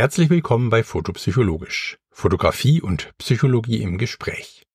Herzlich 0.00 0.30
willkommen 0.30 0.70
bei 0.70 0.82
Fotopsychologisch. 0.82 1.98
Fotografie 2.10 2.80
und 2.80 3.12
Psychologie 3.18 3.82
im 3.82 3.98
Gespräch. 3.98 4.66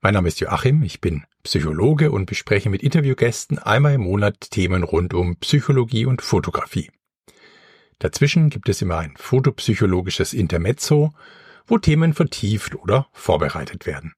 Mein 0.00 0.14
Name 0.14 0.26
ist 0.26 0.40
Joachim, 0.40 0.82
ich 0.82 1.00
bin 1.00 1.22
Psychologe 1.44 2.10
und 2.10 2.26
bespreche 2.26 2.70
mit 2.70 2.82
Interviewgästen 2.82 3.60
einmal 3.60 3.94
im 3.94 4.00
Monat 4.00 4.50
Themen 4.50 4.82
rund 4.82 5.14
um 5.14 5.36
Psychologie 5.36 6.06
und 6.06 6.22
Fotografie. 6.22 6.90
Dazwischen 8.00 8.50
gibt 8.50 8.68
es 8.68 8.82
immer 8.82 8.98
ein 8.98 9.14
fotopsychologisches 9.16 10.32
Intermezzo, 10.32 11.14
wo 11.68 11.78
Themen 11.78 12.12
vertieft 12.12 12.74
oder 12.74 13.06
vorbereitet 13.12 13.86
werden. 13.86 14.12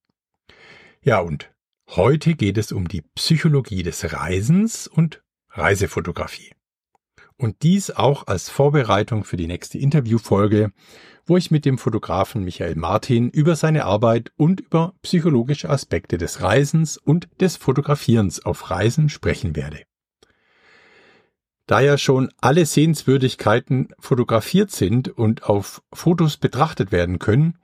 Ja, 1.02 1.18
und 1.18 1.52
heute 1.90 2.34
geht 2.34 2.56
es 2.56 2.72
um 2.72 2.88
die 2.88 3.02
Psychologie 3.02 3.82
des 3.82 4.10
Reisens 4.10 4.88
und 4.88 5.22
Reisefotografie 5.50 6.55
und 7.38 7.62
dies 7.62 7.90
auch 7.90 8.26
als 8.26 8.48
Vorbereitung 8.48 9.24
für 9.24 9.36
die 9.36 9.46
nächste 9.46 9.78
Interviewfolge, 9.78 10.72
wo 11.26 11.36
ich 11.36 11.50
mit 11.50 11.64
dem 11.64 11.76
Fotografen 11.76 12.44
Michael 12.44 12.76
Martin 12.76 13.30
über 13.30 13.56
seine 13.56 13.84
Arbeit 13.84 14.32
und 14.36 14.60
über 14.60 14.94
psychologische 15.02 15.68
Aspekte 15.68 16.18
des 16.18 16.40
Reisens 16.40 16.96
und 16.96 17.28
des 17.40 17.56
Fotografierens 17.56 18.44
auf 18.44 18.70
Reisen 18.70 19.08
sprechen 19.08 19.56
werde. 19.56 19.82
Da 21.66 21.80
ja 21.80 21.98
schon 21.98 22.30
alle 22.40 22.64
Sehenswürdigkeiten 22.64 23.88
fotografiert 23.98 24.70
sind 24.70 25.08
und 25.08 25.42
auf 25.42 25.82
Fotos 25.92 26.36
betrachtet 26.36 26.92
werden 26.92 27.18
können, 27.18 27.58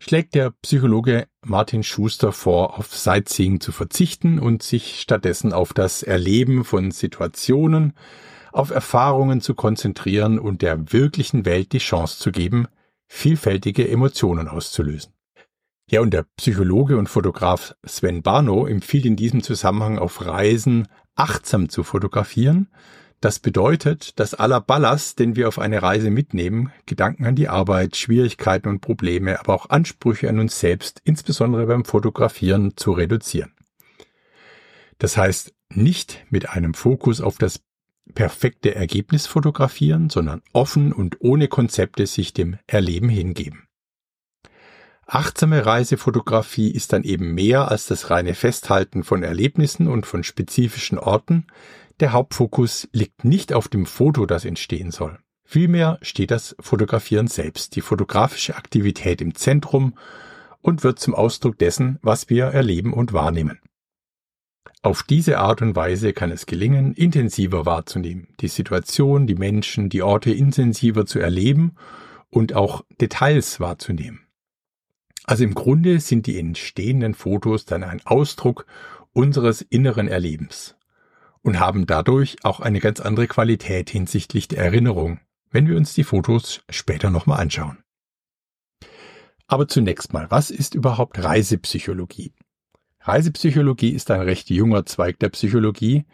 schlägt 0.00 0.34
der 0.34 0.50
Psychologe 0.62 1.28
Martin 1.44 1.82
Schuster 1.82 2.32
vor, 2.32 2.78
auf 2.78 2.96
Sightseeing 2.96 3.60
zu 3.60 3.70
verzichten 3.70 4.38
und 4.38 4.62
sich 4.62 4.98
stattdessen 4.98 5.52
auf 5.52 5.74
das 5.74 6.02
Erleben 6.02 6.64
von 6.64 6.90
Situationen, 6.90 7.92
auf 8.54 8.70
Erfahrungen 8.70 9.40
zu 9.40 9.54
konzentrieren 9.54 10.38
und 10.38 10.62
der 10.62 10.92
wirklichen 10.92 11.44
Welt 11.44 11.72
die 11.72 11.78
Chance 11.78 12.18
zu 12.18 12.30
geben, 12.30 12.68
vielfältige 13.08 13.88
Emotionen 13.88 14.48
auszulösen. 14.48 15.12
Ja, 15.90 16.00
und 16.00 16.12
der 16.12 16.24
Psychologe 16.36 16.96
und 16.96 17.08
Fotograf 17.08 17.74
Sven 17.84 18.22
Barno 18.22 18.66
empfiehlt 18.66 19.06
in 19.06 19.16
diesem 19.16 19.42
Zusammenhang 19.42 19.98
auf 19.98 20.24
Reisen 20.24 20.88
achtsam 21.14 21.68
zu 21.68 21.82
fotografieren. 21.82 22.70
Das 23.20 23.40
bedeutet, 23.40 24.18
dass 24.20 24.34
aller 24.34 24.60
Ballast, 24.60 25.18
den 25.18 25.34
wir 25.34 25.48
auf 25.48 25.58
eine 25.58 25.82
Reise 25.82 26.10
mitnehmen, 26.10 26.72
Gedanken 26.86 27.26
an 27.26 27.36
die 27.36 27.48
Arbeit, 27.48 27.96
Schwierigkeiten 27.96 28.68
und 28.68 28.80
Probleme, 28.80 29.40
aber 29.40 29.54
auch 29.54 29.70
Ansprüche 29.70 30.28
an 30.28 30.38
uns 30.38 30.60
selbst, 30.60 31.00
insbesondere 31.04 31.66
beim 31.66 31.84
Fotografieren, 31.84 32.76
zu 32.76 32.92
reduzieren. 32.92 33.52
Das 34.98 35.16
heißt, 35.16 35.54
nicht 35.70 36.24
mit 36.30 36.50
einem 36.50 36.74
Fokus 36.74 37.20
auf 37.20 37.36
das 37.36 37.60
perfekte 38.14 38.74
Ergebnis 38.74 39.26
fotografieren, 39.26 40.10
sondern 40.10 40.42
offen 40.52 40.92
und 40.92 41.20
ohne 41.20 41.48
Konzepte 41.48 42.06
sich 42.06 42.32
dem 42.32 42.58
Erleben 42.66 43.08
hingeben. 43.08 43.66
Achtsame 45.06 45.66
Reisefotografie 45.66 46.70
ist 46.70 46.92
dann 46.92 47.02
eben 47.02 47.34
mehr 47.34 47.70
als 47.70 47.86
das 47.86 48.10
reine 48.10 48.34
Festhalten 48.34 49.04
von 49.04 49.22
Erlebnissen 49.22 49.88
und 49.88 50.06
von 50.06 50.24
spezifischen 50.24 50.98
Orten. 50.98 51.46
Der 52.00 52.12
Hauptfokus 52.12 52.88
liegt 52.92 53.24
nicht 53.24 53.52
auf 53.52 53.68
dem 53.68 53.86
Foto, 53.86 54.24
das 54.24 54.44
entstehen 54.44 54.90
soll. 54.90 55.18
Vielmehr 55.44 55.98
steht 56.00 56.30
das 56.30 56.56
Fotografieren 56.58 57.28
selbst, 57.28 57.76
die 57.76 57.82
fotografische 57.82 58.56
Aktivität 58.56 59.20
im 59.20 59.34
Zentrum 59.34 59.94
und 60.62 60.82
wird 60.82 60.98
zum 60.98 61.14
Ausdruck 61.14 61.58
dessen, 61.58 61.98
was 62.00 62.30
wir 62.30 62.46
erleben 62.46 62.94
und 62.94 63.12
wahrnehmen. 63.12 63.60
Auf 64.84 65.02
diese 65.02 65.38
Art 65.38 65.62
und 65.62 65.74
Weise 65.76 66.12
kann 66.12 66.30
es 66.30 66.44
gelingen, 66.44 66.92
intensiver 66.92 67.64
wahrzunehmen, 67.64 68.28
die 68.40 68.48
Situation, 68.48 69.26
die 69.26 69.34
Menschen, 69.34 69.88
die 69.88 70.02
Orte 70.02 70.30
intensiver 70.30 71.06
zu 71.06 71.20
erleben 71.20 71.76
und 72.28 72.52
auch 72.52 72.84
Details 73.00 73.60
wahrzunehmen. 73.60 74.26
Also 75.24 75.42
im 75.42 75.54
Grunde 75.54 76.00
sind 76.00 76.26
die 76.26 76.38
entstehenden 76.38 77.14
Fotos 77.14 77.64
dann 77.64 77.82
ein 77.82 78.02
Ausdruck 78.04 78.66
unseres 79.14 79.62
inneren 79.62 80.06
Erlebens 80.06 80.76
und 81.40 81.58
haben 81.58 81.86
dadurch 81.86 82.44
auch 82.44 82.60
eine 82.60 82.80
ganz 82.80 83.00
andere 83.00 83.26
Qualität 83.26 83.88
hinsichtlich 83.88 84.48
der 84.48 84.58
Erinnerung, 84.58 85.18
wenn 85.50 85.66
wir 85.66 85.78
uns 85.78 85.94
die 85.94 86.04
Fotos 86.04 86.60
später 86.68 87.08
nochmal 87.08 87.40
anschauen. 87.40 87.78
Aber 89.46 89.66
zunächst 89.66 90.12
mal, 90.12 90.30
was 90.30 90.50
ist 90.50 90.74
überhaupt 90.74 91.24
Reisepsychologie? 91.24 92.34
Reisepsychologie 93.06 93.90
ist 93.90 94.10
ein 94.10 94.22
recht 94.22 94.48
junger 94.48 94.86
Zweig 94.86 95.18
der 95.18 95.28
Psychologie, 95.28 96.06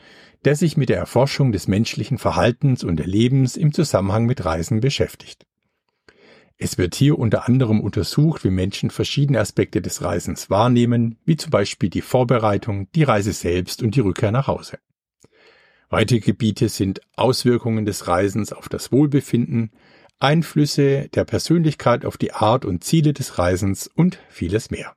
der 0.45 0.57
sich 0.57 0.77
mit 0.77 0.89
der 0.89 0.97
Erforschung 0.97 1.53
des 1.53 1.69
menschlichen 1.69 2.19
Verhaltens 2.19 2.83
und 2.83 2.99
Erlebens 2.99 3.57
im 3.57 3.73
Zusammenhang 3.73 4.27
mit 4.27 4.45
Reisen 4.45 4.81
beschäftigt. 4.81 5.47
Es 6.57 6.79
wird 6.79 6.97
hier 6.97 7.17
unter 7.17 7.47
anderem 7.47 7.81
untersucht, 7.81 8.43
wie 8.43 8.51
Menschen 8.51 8.91
verschiedene 8.91 9.39
Aspekte 9.39 9.81
des 9.81 10.03
Reisens 10.03 10.51
wahrnehmen, 10.51 11.17
wie 11.25 11.37
zum 11.37 11.51
Beispiel 11.51 11.91
die 11.91 12.03
Vorbereitung, 12.03 12.91
die 12.93 13.05
Reise 13.05 13.33
selbst 13.33 13.83
und 13.83 13.95
die 13.95 14.01
Rückkehr 14.01 14.33
nach 14.33 14.49
Hause. 14.49 14.79
Weitere 15.91 16.19
Gebiete 16.19 16.69
sind 16.69 17.01
Auswirkungen 17.15 17.85
des 17.85 18.09
Reisens 18.09 18.53
auf 18.53 18.69
das 18.69 18.91
Wohlbefinden, 18.91 19.71
Einflüsse 20.19 21.09
der 21.15 21.25
Persönlichkeit 21.25 22.05
auf 22.05 22.19
die 22.19 22.33
Art 22.33 22.65
und 22.65 22.83
Ziele 22.83 23.13
des 23.13 23.39
Reisens 23.39 23.87
und 23.87 24.19
vieles 24.29 24.71
mehr. 24.71 24.95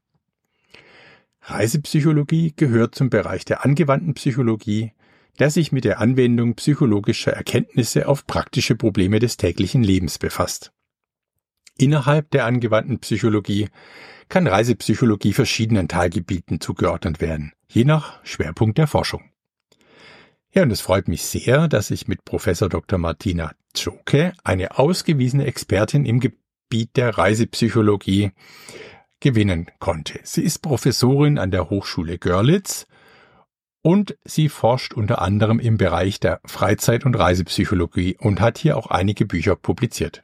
Reisepsychologie 1.45 2.53
gehört 2.55 2.95
zum 2.95 3.09
Bereich 3.09 3.43
der 3.43 3.65
angewandten 3.65 4.13
Psychologie, 4.13 4.93
der 5.39 5.49
sich 5.49 5.71
mit 5.71 5.83
der 5.83 5.99
Anwendung 5.99 6.55
psychologischer 6.55 7.33
Erkenntnisse 7.33 8.07
auf 8.07 8.25
praktische 8.25 8.75
Probleme 8.75 9.19
des 9.19 9.35
täglichen 9.37 9.83
Lebens 9.83 10.17
befasst. 10.19 10.71
Innerhalb 11.77 12.29
der 12.31 12.45
angewandten 12.45 12.99
Psychologie 12.99 13.69
kann 14.29 14.47
Reisepsychologie 14.47 15.33
verschiedenen 15.33 15.87
Teilgebieten 15.87 16.61
zugeordnet 16.61 17.19
werden, 17.19 17.51
je 17.67 17.83
nach 17.83 18.23
Schwerpunkt 18.23 18.77
der 18.77 18.87
Forschung. 18.87 19.23
Ja, 20.53 20.61
und 20.61 20.71
es 20.71 20.81
freut 20.81 21.07
mich 21.07 21.23
sehr, 21.23 21.67
dass 21.67 21.91
ich 21.91 22.07
mit 22.07 22.23
Professor 22.25 22.69
Dr. 22.69 22.99
Martina 22.99 23.53
Zoke, 23.73 24.33
eine 24.43 24.77
ausgewiesene 24.77 25.45
Expertin 25.45 26.05
im 26.05 26.19
Gebiet 26.19 26.95
der 26.95 27.17
Reisepsychologie, 27.17 28.31
gewinnen 29.23 29.71
konnte. 29.79 30.19
Sie 30.23 30.43
ist 30.43 30.59
Professorin 30.59 31.39
an 31.39 31.49
der 31.49 31.69
Hochschule 31.69 32.19
Görlitz 32.19 32.85
und 33.81 34.17
sie 34.25 34.49
forscht 34.49 34.93
unter 34.93 35.21
anderem 35.21 35.59
im 35.59 35.77
Bereich 35.77 36.19
der 36.19 36.41
Freizeit- 36.45 37.05
und 37.05 37.15
Reisepsychologie 37.15 38.17
und 38.19 38.41
hat 38.41 38.57
hier 38.57 38.77
auch 38.77 38.87
einige 38.87 39.25
Bücher 39.25 39.55
publiziert. 39.55 40.23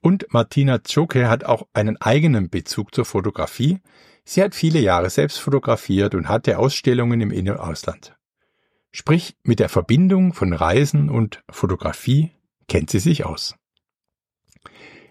Und 0.00 0.26
Martina 0.30 0.82
Zoke 0.82 1.28
hat 1.30 1.44
auch 1.44 1.68
einen 1.74 1.96
eigenen 2.00 2.50
Bezug 2.50 2.92
zur 2.92 3.04
Fotografie. 3.04 3.78
Sie 4.24 4.42
hat 4.42 4.56
viele 4.56 4.80
Jahre 4.80 5.08
selbst 5.08 5.38
fotografiert 5.38 6.16
und 6.16 6.28
hatte 6.28 6.58
Ausstellungen 6.58 7.20
im 7.20 7.30
In- 7.30 7.50
und 7.50 7.58
Ausland. 7.58 8.16
Sprich, 8.90 9.36
mit 9.44 9.60
der 9.60 9.68
Verbindung 9.68 10.32
von 10.32 10.52
Reisen 10.52 11.08
und 11.08 11.44
Fotografie 11.50 12.32
kennt 12.66 12.90
sie 12.90 12.98
sich 12.98 13.24
aus. 13.24 13.54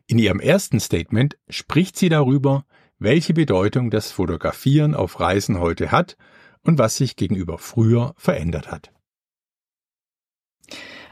In 0.08 0.20
ihrem 0.20 0.40
ersten 0.40 0.80
Statement 0.80 1.38
spricht 1.50 1.98
sie 1.98 2.10
darüber, 2.10 2.66
welche 3.00 3.34
Bedeutung 3.34 3.90
das 3.90 4.12
Fotografieren 4.12 4.94
auf 4.94 5.20
Reisen 5.20 5.60
heute 5.60 5.92
hat 5.92 6.16
und 6.62 6.78
was 6.78 6.98
sich 6.98 7.16
gegenüber 7.16 7.58
früher 7.58 8.14
verändert 8.18 8.72
hat. 8.72 8.92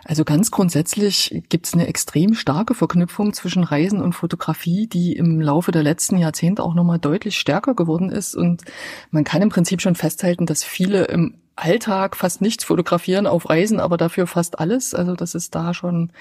Also 0.05 0.25
ganz 0.25 0.51
grundsätzlich 0.51 1.43
gibt 1.47 1.65
es 1.65 1.73
eine 1.73 1.87
extrem 1.87 2.33
starke 2.33 2.73
Verknüpfung 2.73 3.33
zwischen 3.33 3.63
Reisen 3.63 4.01
und 4.01 4.13
Fotografie, 4.13 4.87
die 4.87 5.13
im 5.13 5.39
Laufe 5.39 5.71
der 5.71 5.83
letzten 5.83 6.17
Jahrzehnte 6.17 6.62
auch 6.62 6.73
nochmal 6.73 7.00
deutlich 7.00 7.38
stärker 7.38 7.73
geworden 7.73 8.09
ist. 8.09 8.35
Und 8.35 8.63
man 9.12 9.23
kann 9.23 9.41
im 9.41 9.50
Prinzip 9.50 9.81
schon 9.81 9.95
festhalten, 9.95 10.45
dass 10.45 10.63
viele 10.63 11.06
im 11.06 11.35
Alltag 11.56 12.18
fast 12.18 12.41
nichts 12.41 12.65
fotografieren 12.65 13.27
auf 13.27 13.50
Reisen, 13.50 13.79
aber 13.79 13.95
dafür 13.95 14.27
fast 14.27 14.59
alles. 14.59 14.94
Also 14.94 15.15
das 15.15 15.35
ist 15.35 15.56
da 15.56 15.73
schon 15.73 16.12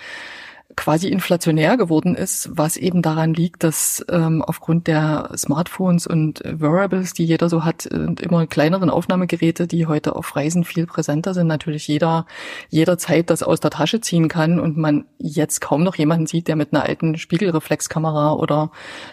quasi 0.76 1.08
inflationär 1.08 1.76
geworden 1.76 2.14
ist, 2.14 2.50
was 2.52 2.76
eben 2.76 3.02
daran 3.02 3.34
liegt, 3.34 3.62
dass 3.62 4.04
ähm, 4.08 4.42
aufgrund 4.42 4.86
der 4.86 5.30
Smartphones 5.36 6.06
und 6.06 6.42
Wearables, 6.44 7.12
die 7.12 7.24
jeder 7.24 7.48
so 7.48 7.64
hat, 7.64 7.86
und 7.86 8.20
immer 8.20 8.46
kleineren 8.46 8.90
Aufnahmegeräte, 8.90 9.66
die 9.66 9.86
heute 9.86 10.16
auf 10.16 10.34
Reisen 10.34 10.64
viel 10.64 10.86
präsenter 10.86 11.34
sind, 11.34 11.46
natürlich 11.46 11.86
jeder 11.88 12.26
jederzeit 12.68 13.30
das 13.30 13.42
aus 13.42 13.60
der 13.60 13.70
Tasche 13.70 14.00
ziehen 14.00 14.28
kann 14.28 14.58
und 14.58 14.76
man 14.76 15.04
jetzt 15.18 15.60
kaum 15.60 15.82
noch 15.82 15.96
jemanden 15.96 16.26
sieht, 16.26 16.48
der 16.48 16.56
mit 16.56 16.72
einer 16.72 16.84
alten 16.84 17.18
Spiegelreflexkamera 17.18 18.32
oder 18.34 18.70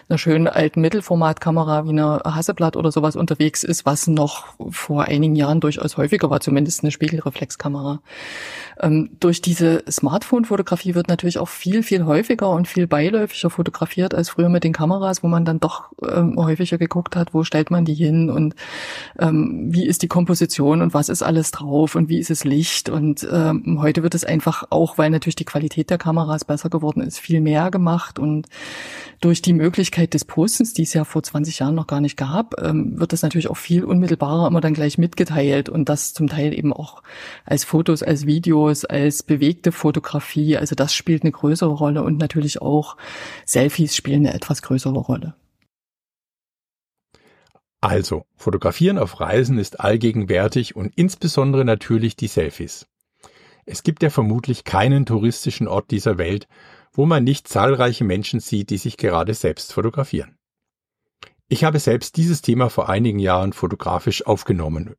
einer 0.08 0.18
schönen 0.18 0.48
alten 0.48 0.80
Mittelformatkamera 0.80 1.84
wie 1.84 1.90
einer 1.90 2.22
Hasselblatt 2.24 2.76
oder 2.76 2.90
sowas 2.90 3.16
unterwegs 3.16 3.64
ist, 3.64 3.84
was 3.84 4.06
noch 4.06 4.46
vor 4.70 5.04
einigen 5.04 5.36
Jahren 5.36 5.60
durchaus 5.60 5.96
häufiger 5.96 6.30
war, 6.30 6.40
zumindest 6.40 6.82
eine 6.82 6.90
Spiegelreflexkamera. 6.90 8.00
Ähm, 8.80 9.10
durch 9.20 9.42
diese 9.42 9.84
Smartphone-Fotografie 9.90 10.94
wird 10.94 11.08
natürlich 11.08 11.38
auch 11.38 11.49
viel, 11.50 11.82
viel 11.82 12.04
häufiger 12.04 12.50
und 12.50 12.68
viel 12.68 12.86
beiläufiger 12.86 13.50
fotografiert 13.50 14.14
als 14.14 14.30
früher 14.30 14.48
mit 14.48 14.64
den 14.64 14.72
Kameras, 14.72 15.22
wo 15.22 15.28
man 15.28 15.44
dann 15.44 15.60
doch 15.60 15.90
ähm, 16.06 16.36
häufiger 16.36 16.78
geguckt 16.78 17.16
hat, 17.16 17.34
wo 17.34 17.44
stellt 17.44 17.70
man 17.70 17.84
die 17.84 17.94
hin 17.94 18.30
und 18.30 18.54
ähm, 19.18 19.68
wie 19.70 19.86
ist 19.86 20.02
die 20.02 20.08
Komposition 20.08 20.82
und 20.82 20.94
was 20.94 21.08
ist 21.08 21.22
alles 21.22 21.50
drauf 21.50 21.94
und 21.94 22.08
wie 22.08 22.18
ist 22.18 22.30
es 22.30 22.44
Licht. 22.44 22.88
Und 22.88 23.26
ähm, 23.30 23.78
heute 23.80 24.02
wird 24.02 24.14
es 24.14 24.24
einfach 24.24 24.64
auch, 24.70 24.98
weil 24.98 25.10
natürlich 25.10 25.36
die 25.36 25.44
Qualität 25.44 25.90
der 25.90 25.98
Kameras 25.98 26.44
besser 26.44 26.70
geworden 26.70 27.02
ist, 27.02 27.18
viel 27.18 27.40
mehr 27.40 27.70
gemacht. 27.70 28.18
Und 28.18 28.46
durch 29.20 29.42
die 29.42 29.52
Möglichkeit 29.52 30.14
des 30.14 30.24
Postens, 30.24 30.72
die 30.72 30.82
es 30.82 30.94
ja 30.94 31.04
vor 31.04 31.22
20 31.22 31.58
Jahren 31.58 31.74
noch 31.74 31.86
gar 31.86 32.00
nicht 32.00 32.16
gab, 32.16 32.60
ähm, 32.62 32.98
wird 32.98 33.12
das 33.12 33.22
natürlich 33.22 33.48
auch 33.48 33.56
viel 33.56 33.84
unmittelbarer 33.84 34.48
immer 34.48 34.60
dann 34.60 34.74
gleich 34.74 34.96
mitgeteilt 34.96 35.68
und 35.68 35.88
das 35.88 36.14
zum 36.14 36.28
Teil 36.28 36.54
eben 36.54 36.72
auch 36.72 37.02
als 37.44 37.64
Fotos, 37.64 38.02
als 38.02 38.26
Videos, 38.26 38.84
als 38.84 39.22
bewegte 39.22 39.72
Fotografie. 39.72 40.56
Also 40.56 40.74
das 40.74 40.94
spielt 40.94 41.22
eine 41.22 41.32
größere 41.40 41.72
Rolle 41.72 42.02
und 42.02 42.18
natürlich 42.18 42.62
auch 42.62 42.96
Selfies 43.44 43.96
spielen 43.96 44.26
eine 44.26 44.34
etwas 44.34 44.62
größere 44.62 44.98
Rolle. 44.98 45.34
Also, 47.80 48.26
fotografieren 48.36 48.98
auf 48.98 49.20
Reisen 49.20 49.58
ist 49.58 49.80
allgegenwärtig 49.80 50.76
und 50.76 50.92
insbesondere 50.96 51.64
natürlich 51.64 52.14
die 52.14 52.26
Selfies. 52.26 52.86
Es 53.64 53.82
gibt 53.82 54.02
ja 54.02 54.10
vermutlich 54.10 54.64
keinen 54.64 55.06
touristischen 55.06 55.66
Ort 55.66 55.90
dieser 55.90 56.18
Welt, 56.18 56.46
wo 56.92 57.06
man 57.06 57.24
nicht 57.24 57.48
zahlreiche 57.48 58.04
Menschen 58.04 58.40
sieht, 58.40 58.70
die 58.70 58.76
sich 58.76 58.96
gerade 58.96 59.32
selbst 59.32 59.72
fotografieren. 59.72 60.36
Ich 61.48 61.64
habe 61.64 61.78
selbst 61.78 62.16
dieses 62.16 62.42
Thema 62.42 62.68
vor 62.68 62.88
einigen 62.88 63.18
Jahren 63.18 63.52
fotografisch 63.52 64.26
aufgenommen. 64.26 64.94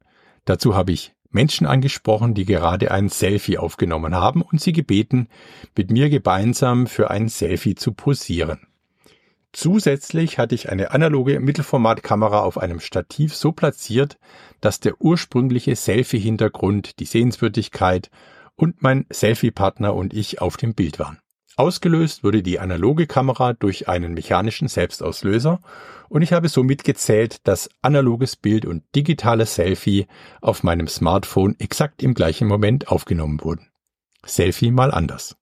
Dazu 0.46 0.76
habe 0.76 0.92
ich 0.92 1.14
Menschen 1.32 1.66
angesprochen, 1.68 2.34
die 2.34 2.46
gerade 2.46 2.92
ein 2.92 3.10
Selfie 3.10 3.58
aufgenommen 3.58 4.16
haben 4.16 4.42
und 4.42 4.62
sie 4.62 4.74
gebeten, 4.74 5.28
mit 5.76 5.92
mir 5.92 6.10
gemeinsam 6.10 6.88
für 6.88 7.10
ein 7.10 7.30
Selfie 7.30 7.76
zu 7.76 7.94
posieren. 7.94 8.68
Zusätzlich 9.54 10.38
hatte 10.38 10.56
ich 10.56 10.70
eine 10.70 10.92
analoge 10.92 11.40
Mittelformatkamera 11.40 12.40
auf 12.40 12.58
einem 12.58 12.80
Stativ 12.80 13.36
so 13.36 13.52
platziert, 13.52 14.18
dass 14.62 14.80
der 14.80 15.02
ursprüngliche 15.02 15.76
Selfie-Hintergrund, 15.76 17.00
die 17.00 17.06
Sehenswürdigkeit 17.06 18.10
und 18.56 18.82
mein 18.82 19.06
Selfie-Partner 19.12 19.94
und 19.94 20.14
ich 20.14 20.42
auf 20.42 20.56
dem 20.56 20.74
Bild 20.74 21.00
waren. 21.00 21.20
Ausgelöst 21.62 22.24
wurde 22.24 22.42
die 22.42 22.58
analoge 22.58 23.06
Kamera 23.06 23.54
durch 23.54 23.88
einen 23.88 24.16
mechanischen 24.16 24.68
Selbstauslöser 24.68 25.60
und 26.10 26.24
ich 26.24 26.34
habe 26.34 26.50
somit 26.50 26.84
gezählt, 26.84 27.48
dass 27.48 27.70
analoges 27.84 28.36
Bild 28.36 28.66
und 28.66 28.84
digitales 28.96 29.54
Selfie 29.54 30.08
auf 30.42 30.64
meinem 30.64 30.88
Smartphone 30.88 31.56
exakt 31.60 32.02
im 32.02 32.16
gleichen 32.16 32.48
Moment 32.48 32.88
aufgenommen 32.88 33.44
wurden. 33.44 33.70
Selfie 34.26 34.72
mal 34.72 34.90
anders. 34.90 35.38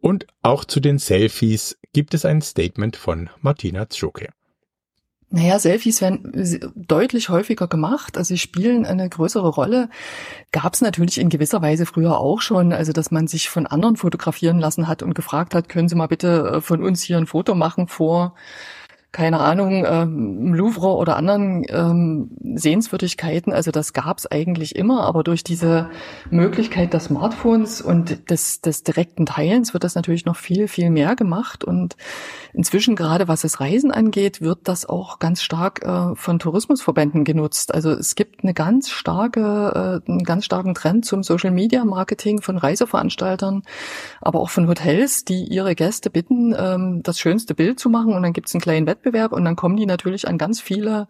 Und 0.00 0.26
auch 0.42 0.64
zu 0.64 0.80
den 0.80 0.98
Selfies 0.98 1.78
gibt 1.92 2.12
es 2.12 2.24
ein 2.24 2.42
Statement 2.42 2.96
von 2.96 3.30
Martina 3.40 3.88
Zschoke. 3.88 4.30
Naja, 5.32 5.60
Selfies 5.60 6.00
werden 6.00 6.72
deutlich 6.74 7.28
häufiger 7.28 7.68
gemacht, 7.68 8.18
also 8.18 8.28
sie 8.34 8.38
spielen 8.38 8.84
eine 8.84 9.08
größere 9.08 9.48
Rolle. 9.48 9.88
Gab 10.50 10.74
es 10.74 10.80
natürlich 10.80 11.18
in 11.18 11.28
gewisser 11.28 11.62
Weise 11.62 11.86
früher 11.86 12.18
auch 12.18 12.40
schon, 12.40 12.72
also 12.72 12.92
dass 12.92 13.12
man 13.12 13.28
sich 13.28 13.48
von 13.48 13.68
anderen 13.68 13.94
fotografieren 13.96 14.58
lassen 14.58 14.88
hat 14.88 15.04
und 15.04 15.14
gefragt 15.14 15.54
hat, 15.54 15.68
können 15.68 15.88
Sie 15.88 15.94
mal 15.94 16.08
bitte 16.08 16.54
äh, 16.56 16.60
von 16.60 16.82
uns 16.82 17.02
hier 17.02 17.16
ein 17.16 17.28
Foto 17.28 17.54
machen 17.54 17.86
vor 17.86 18.34
keine 19.12 19.40
Ahnung, 19.40 19.84
ähm, 19.86 20.54
Louvre 20.54 20.94
oder 20.94 21.16
anderen 21.16 21.64
ähm, 21.68 22.30
Sehenswürdigkeiten. 22.54 23.52
Also 23.52 23.72
das 23.72 23.92
gab 23.92 24.18
es 24.18 24.30
eigentlich 24.30 24.76
immer, 24.76 25.02
aber 25.02 25.24
durch 25.24 25.42
diese 25.42 25.90
Möglichkeit 26.30 26.94
des 26.94 27.06
Smartphones 27.06 27.80
und 27.82 28.30
des, 28.30 28.60
des 28.60 28.84
direkten 28.84 29.26
Teilens 29.26 29.72
wird 29.72 29.82
das 29.82 29.96
natürlich 29.96 30.26
noch 30.26 30.36
viel, 30.36 30.68
viel 30.68 30.90
mehr 30.90 31.16
gemacht. 31.16 31.64
Und 31.64 31.96
inzwischen, 32.52 32.94
gerade 32.94 33.26
was 33.26 33.40
das 33.40 33.58
Reisen 33.58 33.90
angeht, 33.90 34.42
wird 34.42 34.60
das 34.64 34.88
auch 34.88 35.18
ganz 35.18 35.42
stark 35.42 35.84
äh, 35.84 36.14
von 36.14 36.38
Tourismusverbänden 36.38 37.24
genutzt. 37.24 37.74
Also 37.74 37.90
es 37.90 38.14
gibt 38.14 38.44
eine 38.44 38.54
ganz 38.54 38.90
starke, 38.90 40.00
äh, 40.06 40.10
einen 40.10 40.22
ganz 40.22 40.44
starken 40.44 40.74
Trend 40.74 41.04
zum 41.04 41.24
Social 41.24 41.50
Media 41.50 41.84
Marketing 41.84 42.42
von 42.42 42.58
Reiseveranstaltern, 42.58 43.64
aber 44.20 44.38
auch 44.38 44.50
von 44.50 44.68
Hotels, 44.68 45.24
die 45.24 45.46
ihre 45.46 45.74
Gäste 45.74 46.10
bitten, 46.10 46.54
ähm, 46.56 47.02
das 47.02 47.18
schönste 47.18 47.56
Bild 47.56 47.80
zu 47.80 47.90
machen 47.90 48.14
und 48.14 48.22
dann 48.22 48.32
gibt 48.32 48.46
es 48.46 48.54
einen 48.54 48.60
kleinen 48.60 48.86
Wettbewerb 48.86 48.99
Wettbewerb 49.00 49.32
und 49.32 49.44
dann 49.44 49.56
kommen 49.56 49.76
die 49.76 49.86
natürlich 49.86 50.28
an 50.28 50.38
ganz 50.38 50.60
viele 50.60 51.08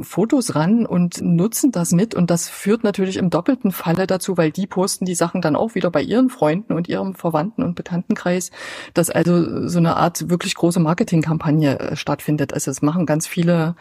Fotos 0.00 0.54
ran 0.54 0.86
und 0.86 1.20
nutzen 1.20 1.72
das 1.72 1.92
mit. 1.92 2.14
Und 2.14 2.30
das 2.30 2.48
führt 2.48 2.84
natürlich 2.84 3.16
im 3.16 3.30
doppelten 3.30 3.72
Falle 3.72 4.06
dazu, 4.06 4.36
weil 4.36 4.50
die 4.50 4.66
posten 4.66 5.04
die 5.04 5.14
Sachen 5.14 5.40
dann 5.40 5.56
auch 5.56 5.74
wieder 5.74 5.90
bei 5.90 6.02
ihren 6.02 6.30
Freunden 6.30 6.72
und 6.72 6.88
ihrem 6.88 7.14
Verwandten 7.14 7.62
und 7.62 7.74
Bekanntenkreis, 7.74 8.50
dass 8.94 9.10
also 9.10 9.68
so 9.68 9.78
eine 9.78 9.96
Art 9.96 10.30
wirklich 10.30 10.54
große 10.54 10.80
Marketingkampagne 10.80 11.78
äh, 11.78 11.96
stattfindet. 11.96 12.54
Also 12.54 12.70
es 12.70 12.82
machen 12.82 13.06
ganz 13.06 13.26
viele 13.26 13.74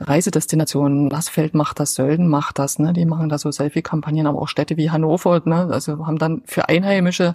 Reisedestinationen. 0.00 1.08
Nassfeld 1.08 1.54
macht 1.54 1.80
das, 1.80 1.94
Sölden 1.94 2.28
macht 2.28 2.58
das, 2.58 2.78
ne? 2.78 2.92
Die 2.92 3.04
machen 3.04 3.28
da 3.28 3.38
so 3.38 3.50
Selfie-Kampagnen, 3.50 4.26
aber 4.26 4.40
auch 4.40 4.48
Städte 4.48 4.76
wie 4.76 4.90
Hannover, 4.90 5.42
ne? 5.44 5.68
Also 5.70 6.06
haben 6.06 6.18
dann 6.18 6.42
für 6.46 6.68
Einheimische 6.68 7.34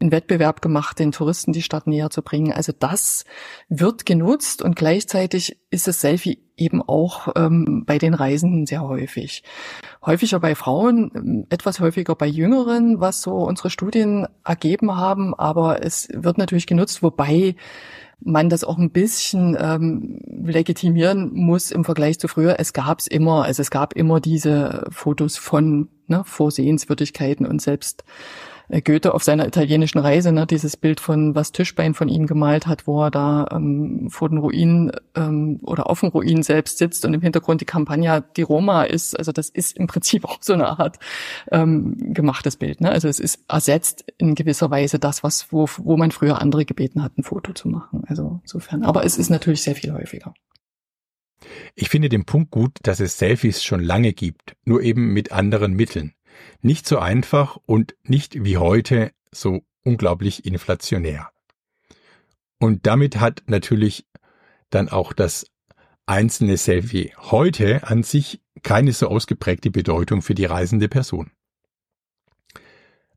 einen 0.00 0.12
Wettbewerb 0.12 0.62
gemacht, 0.62 0.98
den 0.98 1.12
Touristen 1.12 1.52
die 1.52 1.62
Stadt 1.62 1.86
näher 1.86 2.10
zu 2.10 2.22
bringen. 2.22 2.52
Also 2.52 2.72
das 2.78 3.24
wird 3.68 4.06
genutzt 4.06 4.62
und 4.62 4.76
gleichzeitig 4.94 5.58
ist 5.70 5.88
das 5.88 6.00
Selfie 6.00 6.38
eben 6.56 6.80
auch 6.80 7.26
ähm, 7.34 7.82
bei 7.84 7.98
den 7.98 8.14
Reisenden 8.14 8.64
sehr 8.64 8.82
häufig. 8.82 9.42
Häufiger 10.06 10.38
bei 10.38 10.54
Frauen, 10.54 11.48
etwas 11.50 11.80
häufiger 11.80 12.14
bei 12.14 12.28
Jüngeren, 12.28 13.00
was 13.00 13.20
so 13.20 13.32
unsere 13.38 13.70
Studien 13.70 14.28
ergeben 14.44 14.94
haben, 14.96 15.34
aber 15.34 15.82
es 15.82 16.08
wird 16.12 16.38
natürlich 16.38 16.68
genutzt, 16.68 17.02
wobei 17.02 17.56
man 18.20 18.48
das 18.48 18.62
auch 18.62 18.78
ein 18.78 18.92
bisschen 18.92 19.56
ähm, 19.60 20.20
legitimieren 20.46 21.34
muss 21.34 21.72
im 21.72 21.84
Vergleich 21.84 22.20
zu 22.20 22.28
früher. 22.28 22.60
Es 22.60 22.72
gab 22.72 23.00
es 23.00 23.08
immer, 23.08 23.44
also 23.44 23.62
es 23.62 23.72
gab 23.72 23.94
immer 23.94 24.20
diese 24.20 24.86
Fotos 24.90 25.36
von 25.36 25.88
ne, 26.06 26.22
Vorsehenswürdigkeiten 26.24 27.46
und 27.46 27.60
selbst 27.60 28.04
Goethe 28.68 29.14
auf 29.14 29.22
seiner 29.22 29.46
italienischen 29.46 29.98
Reise, 29.98 30.32
ne, 30.32 30.46
dieses 30.46 30.76
Bild 30.76 31.00
von 31.00 31.34
was 31.34 31.52
Tischbein 31.52 31.94
von 31.94 32.08
ihm 32.08 32.26
gemalt 32.26 32.66
hat, 32.66 32.86
wo 32.86 33.04
er 33.04 33.10
da 33.10 33.46
ähm, 33.52 34.08
vor 34.10 34.28
den 34.28 34.38
Ruinen 34.38 34.92
ähm, 35.14 35.60
oder 35.62 35.90
auf 35.90 36.00
den 36.00 36.08
Ruinen 36.08 36.42
selbst 36.42 36.78
sitzt 36.78 37.04
und 37.04 37.14
im 37.14 37.20
Hintergrund 37.20 37.60
die 37.60 37.66
Campagna 37.66 38.20
di 38.20 38.42
Roma 38.42 38.84
ist. 38.84 39.18
Also 39.18 39.32
das 39.32 39.50
ist 39.50 39.76
im 39.76 39.86
Prinzip 39.86 40.24
auch 40.28 40.38
so 40.40 40.54
eine 40.54 40.78
Art 40.78 40.98
ähm, 41.52 41.96
gemachtes 42.14 42.56
Bild. 42.56 42.80
Ne? 42.80 42.90
Also 42.90 43.08
es 43.08 43.20
ist 43.20 43.40
ersetzt 43.48 44.04
in 44.18 44.34
gewisser 44.34 44.70
Weise 44.70 44.98
das, 44.98 45.22
was 45.22 45.52
wo, 45.52 45.68
wo 45.78 45.96
man 45.96 46.10
früher 46.10 46.40
andere 46.40 46.64
gebeten 46.64 47.02
hat, 47.02 47.18
ein 47.18 47.22
Foto 47.22 47.52
zu 47.52 47.68
machen. 47.68 48.04
Also 48.06 48.40
insofern. 48.42 48.82
Aber 48.84 49.04
es 49.04 49.18
ist 49.18 49.30
natürlich 49.30 49.62
sehr 49.62 49.74
viel 49.74 49.92
häufiger. 49.92 50.34
Ich 51.74 51.90
finde 51.90 52.08
den 52.08 52.24
Punkt 52.24 52.50
gut, 52.50 52.78
dass 52.82 53.00
es 53.00 53.18
Selfies 53.18 53.62
schon 53.62 53.80
lange 53.80 54.12
gibt, 54.12 54.56
nur 54.64 54.82
eben 54.82 55.12
mit 55.12 55.32
anderen 55.32 55.74
Mitteln. 55.74 56.14
Nicht 56.62 56.86
so 56.86 56.98
einfach 56.98 57.58
und 57.66 57.94
nicht 58.02 58.44
wie 58.44 58.56
heute 58.56 59.12
so 59.30 59.62
unglaublich 59.82 60.44
inflationär. 60.44 61.30
Und 62.58 62.86
damit 62.86 63.20
hat 63.20 63.42
natürlich 63.46 64.06
dann 64.70 64.88
auch 64.88 65.12
das 65.12 65.46
einzelne 66.06 66.56
Selfie 66.56 67.12
heute 67.18 67.86
an 67.86 68.02
sich 68.02 68.40
keine 68.62 68.92
so 68.92 69.08
ausgeprägte 69.08 69.70
Bedeutung 69.70 70.22
für 70.22 70.34
die 70.34 70.44
reisende 70.44 70.88
Person. 70.88 71.30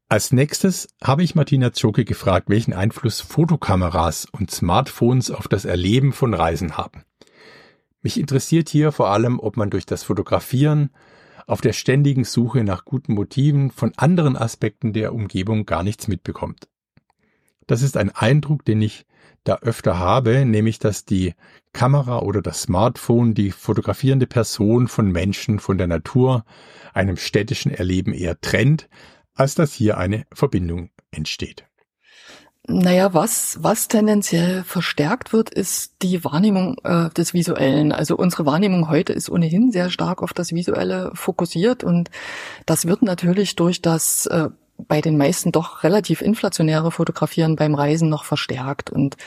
Als 0.09 0.31
nächstes 0.31 0.88
habe 1.03 1.24
ich 1.24 1.36
Martina 1.36 1.74
Zoke 1.74 2.05
gefragt, 2.05 2.50
welchen 2.50 2.74
Einfluss 2.74 3.19
Fotokameras 3.19 4.25
und 4.31 4.51
Smartphones 4.51 5.31
auf 5.31 5.50
das 5.50 5.65
Erleben 5.65 6.13
von 6.13 6.33
Reisen 6.33 6.77
haben. 6.77 7.03
Mich 8.01 8.17
interessiert 8.17 8.69
hier 8.69 8.93
vor 8.93 9.09
allem, 9.09 9.38
ob 9.39 9.57
man 9.57 9.69
durch 9.69 9.86
das 9.86 10.03
Fotografieren 10.03 10.91
auf 11.47 11.61
der 11.61 11.73
ständigen 11.73 12.25
Suche 12.25 12.63
nach 12.63 12.85
guten 12.85 13.13
Motiven 13.13 13.71
von 13.71 13.93
anderen 13.95 14.35
Aspekten 14.35 14.93
der 14.93 15.13
Umgebung 15.13 15.65
gar 15.65 15.81
nichts 15.81 16.07
mitbekommt. 16.07 16.67
Das 17.65 17.81
ist 17.81 17.97
ein 17.97 18.11
Eindruck, 18.11 18.63
den 18.65 18.81
ich 18.81 19.05
da 19.43 19.55
öfter 19.59 19.97
habe, 19.97 20.45
nämlich 20.45 20.77
dass 20.77 21.05
die 21.05 21.33
Kamera 21.71 22.19
oder 22.19 22.41
das 22.41 22.63
Smartphone 22.63 23.33
die 23.33 23.51
fotografierende 23.51 24.27
Person 24.27 24.87
von 24.87 25.11
Menschen, 25.11 25.59
von 25.59 25.77
der 25.77 25.87
Natur, 25.87 26.43
einem 26.93 27.17
städtischen 27.17 27.71
Erleben 27.71 28.13
eher 28.13 28.39
trennt, 28.41 28.89
als 29.33 29.55
dass 29.55 29.73
hier 29.73 29.97
eine 29.97 30.25
Verbindung 30.33 30.89
entsteht. 31.11 31.66
Naja, 32.69 33.13
was, 33.13 33.57
was 33.62 33.88
tendenziell 33.88 34.62
verstärkt 34.63 35.31
wird, 35.31 35.50
ist 35.50 36.01
die 36.01 36.25
Wahrnehmung 36.25 36.75
äh, 36.83 37.09
des 37.12 37.33
Visuellen. 37.33 37.93
Also 37.93 38.17
unsere 38.17 38.45
Wahrnehmung 38.45 38.89
heute 38.89 39.13
ist 39.13 39.29
ohnehin 39.29 39.71
sehr 39.71 39.89
stark 39.89 40.21
auf 40.21 40.33
das 40.33 40.51
Visuelle 40.51 41.12
fokussiert 41.13 41.86
und 41.86 42.12
das 42.65 42.86
wird 42.86 43.03
natürlich 43.03 43.55
durch 43.55 43.81
das 43.81 44.25
äh, 44.25 44.50
bei 44.77 45.01
den 45.01 45.17
meisten 45.17 45.51
doch 45.51 45.83
relativ 45.83 46.21
inflationäre 46.21 46.91
Fotografieren 46.91 47.55
beim 47.55 47.74
Reisen 47.74 48.09
noch 48.09 48.25
verstärkt. 48.25 48.89
Und 48.89 49.17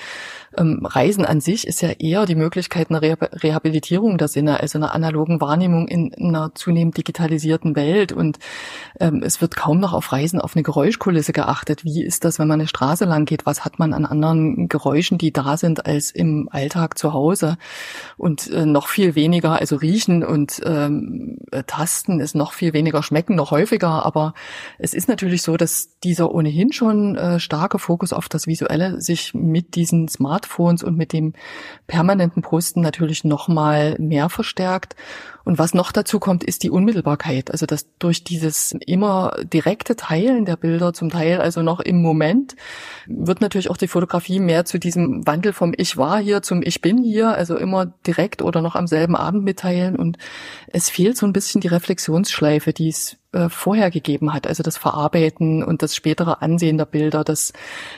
Ähm, 0.57 0.85
Reisen 0.85 1.25
an 1.25 1.41
sich 1.41 1.67
ist 1.67 1.81
ja 1.81 1.91
eher 1.91 2.27
die 2.27 2.35
Möglichkeit 2.35 2.91
einer 2.91 3.01
Rehabilitierung 3.03 4.19
der 4.19 4.29
Sinne, 4.29 4.61
also 4.61 4.79
einer 4.79 4.95
analogen 4.95 5.41
Wahrnehmung 5.41 5.87
in 5.87 6.13
einer 6.15 6.55
zunehmend 6.55 6.97
digitalisierten 6.97 7.77
Welt. 7.77 8.13
Und 8.13 8.39
ähm, 8.99 9.23
es 9.25 9.41
wird 9.41 9.57
kaum 9.57 9.79
noch 9.79 9.93
auf 9.93 10.13
Reisen 10.13 10.41
auf 10.41 10.57
eine 10.57 10.63
Geräuschkulisse 10.63 11.33
geachtet. 11.33 11.85
Wie 11.85 12.03
ist 12.03 12.25
das, 12.25 12.39
wenn 12.39 12.49
man 12.49 12.61
eine 12.61 12.69
Straße 12.69 13.05
lang 13.05 13.25
geht? 13.25 13.47
Was 13.47 13.65
hat 13.65 13.79
man 13.79 13.95
an 13.95 14.05
anderen 14.05 14.69
Geräuschen, 14.69 15.19
die 15.19 15.33
da 15.33 15.57
sind, 15.57 15.87
als 15.87 16.11
im 16.11 16.49
Alltag 16.51 16.99
zu 16.99 17.13
Hause? 17.13 17.57
Und 18.17 18.51
äh, 18.51 18.67
noch 18.67 18.89
viel 18.89 19.15
weniger, 19.15 19.61
also 19.61 19.77
riechen 19.77 20.25
und 20.25 20.61
ähm, 20.65 21.39
äh, 21.53 21.63
tasten 21.65 22.21
ist 22.21 22.35
noch 22.35 22.53
viel 22.53 22.73
weniger, 22.73 23.03
schmecken 23.03 23.37
noch 23.37 23.53
häufiger. 23.53 24.05
Aber 24.05 24.35
es 24.79 24.95
ist 24.95 25.09
natürlich 25.09 25.43
so, 25.43 25.57
dass 25.57 25.99
dieser 26.03 26.35
ohnehin 26.35 26.73
schon 26.73 27.17
äh, 27.17 27.39
starke 27.39 27.79
Fokus 27.79 28.13
auf 28.13 28.29
das 28.29 28.47
Visuelle 28.49 29.01
sich 29.01 29.33
mit 29.33 29.77
diesen 29.77 30.09
Smartphones 30.09 30.41
und 30.83 30.97
mit 30.97 31.13
dem 31.13 31.33
permanenten 31.87 32.43
Posten 32.43 32.81
natürlich 32.81 33.25
noch 33.25 33.49
mal 33.49 33.97
mehr 33.99 34.29
verstärkt. 34.29 34.97
Und 35.45 35.59
was 35.59 35.75
noch 35.75 35.93
dazu 35.93 36.19
kommt, 36.19 36.45
ist 36.45 36.63
die 36.63 36.71
Unmittelbarkeit. 36.71 37.51
Also 37.51 37.67
dass 37.67 37.87
durch 37.99 38.25
dieses 38.25 38.73
immer 38.87 39.37
direkte 39.43 39.97
Teilen 39.97 40.45
der 40.45 40.57
Bilder, 40.57 40.93
zum 40.93 41.11
Teil 41.11 41.41
also 41.41 41.63
noch 41.63 41.81
im 41.81 42.03
Moment, 42.03 42.57
wird 43.07 43.41
natürlich 43.41 43.71
auch 43.71 43.77
die 43.77 43.89
Fotografie 43.89 44.41
mehr 44.41 44.65
zu 44.65 44.79
diesem 44.79 45.27
Wandel 45.27 45.53
vom 45.53 45.73
Ich 45.77 45.97
war 45.97 46.21
hier 46.21 46.43
zum 46.43 46.63
Ich 46.63 46.81
bin 46.81 47.03
hier, 47.03 47.31
also 47.31 47.57
immer 47.57 47.87
direkt 48.07 48.43
oder 48.43 48.63
noch 48.63 48.77
am 48.77 48.87
selben 48.87 49.17
Abend 49.17 49.45
mitteilen. 49.45 49.97
Und 49.97 50.19
es 50.69 50.91
fehlt 50.91 51.17
so 51.17 51.27
ein 51.27 51.33
bisschen 51.33 51.61
die 51.61 51.69
Reflexionsschleife, 51.69 52.73
die 52.73 52.89
es 52.89 53.21
äh, 53.33 53.49
vorher 53.49 53.93
gegeben 53.93 54.33
hat. 54.33 54.49
Also 54.49 54.65
das 54.65 54.77
Verarbeiten 54.77 55.63
und 55.63 55.83
das 55.83 55.95
spätere 55.95 56.43
Ansehen 56.43 56.79
der 56.79 56.85
Bilder, 56.85 57.23
das, 57.23 57.53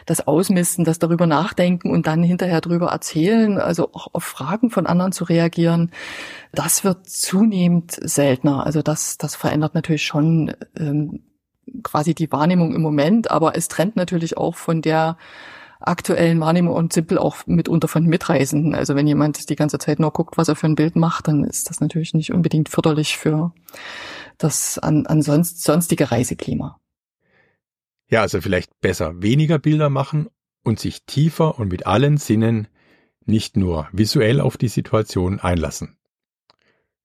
das 0.04 0.26
Ausmisten, 0.26 0.84
das 0.84 0.98
darüber 0.98 1.26
nachdenken 1.26 1.90
und 1.90 2.06
dann 2.06 2.22
hinterher 2.22 2.60
darüber 2.60 2.88
erzählen, 2.88 3.58
also 3.58 3.88
auch 3.94 4.08
auf 4.12 4.24
Fragen 4.24 4.68
von 4.68 4.86
anderen 4.86 5.12
zu 5.12 5.24
reagieren. 5.24 5.90
Das 6.52 6.84
wird 6.84 7.08
zunehmend 7.32 7.92
seltener. 7.92 8.66
Also 8.66 8.82
das, 8.82 9.16
das 9.16 9.36
verändert 9.36 9.74
natürlich 9.74 10.02
schon 10.02 10.52
ähm, 10.76 11.22
quasi 11.82 12.14
die 12.14 12.30
Wahrnehmung 12.30 12.74
im 12.74 12.82
Moment, 12.82 13.30
aber 13.30 13.56
es 13.56 13.68
trennt 13.68 13.96
natürlich 13.96 14.36
auch 14.36 14.54
von 14.54 14.82
der 14.82 15.16
aktuellen 15.80 16.38
Wahrnehmung 16.40 16.74
und 16.74 16.92
simpel 16.92 17.16
auch 17.16 17.46
mitunter 17.46 17.88
von 17.88 18.04
Mitreisenden. 18.04 18.74
Also 18.74 18.94
wenn 18.96 19.06
jemand 19.06 19.48
die 19.48 19.56
ganze 19.56 19.78
Zeit 19.78 19.98
nur 19.98 20.12
guckt, 20.12 20.36
was 20.36 20.48
er 20.48 20.56
für 20.56 20.66
ein 20.66 20.74
Bild 20.74 20.94
macht, 20.94 21.26
dann 21.26 21.42
ist 21.42 21.70
das 21.70 21.80
natürlich 21.80 22.12
nicht 22.12 22.34
unbedingt 22.34 22.68
förderlich 22.68 23.16
für 23.16 23.54
das 24.36 24.78
an, 24.78 25.06
ansonsten 25.06 25.58
sonstige 25.58 26.12
Reiseklima. 26.12 26.78
Ja, 28.10 28.20
also 28.20 28.42
vielleicht 28.42 28.78
besser 28.82 29.22
weniger 29.22 29.58
Bilder 29.58 29.88
machen 29.88 30.28
und 30.62 30.78
sich 30.78 31.06
tiefer 31.06 31.58
und 31.58 31.72
mit 31.72 31.86
allen 31.86 32.18
Sinnen 32.18 32.68
nicht 33.24 33.56
nur 33.56 33.88
visuell 33.90 34.38
auf 34.38 34.58
die 34.58 34.68
Situation 34.68 35.40
einlassen. 35.40 35.96